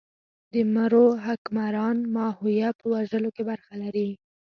[0.53, 4.09] د مرو حکمران ماهویه په وژلو کې برخه لري.